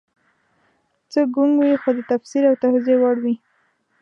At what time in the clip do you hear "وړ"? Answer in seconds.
3.01-3.17